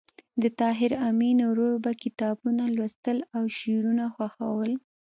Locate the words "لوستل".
2.75-3.17